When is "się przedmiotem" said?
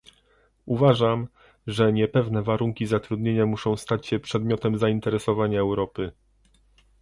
4.07-4.77